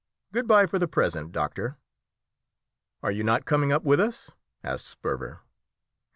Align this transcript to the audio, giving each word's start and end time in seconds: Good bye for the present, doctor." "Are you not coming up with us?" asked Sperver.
Good 0.31 0.47
bye 0.47 0.65
for 0.65 0.79
the 0.79 0.87
present, 0.87 1.31
doctor." 1.31 1.77
"Are 3.03 3.11
you 3.11 3.23
not 3.23 3.45
coming 3.45 3.71
up 3.71 3.83
with 3.83 3.99
us?" 3.99 4.31
asked 4.63 4.87
Sperver. 4.87 5.41